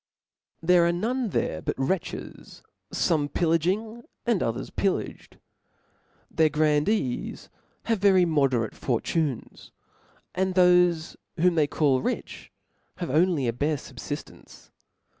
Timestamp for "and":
4.25-4.41, 10.33-10.55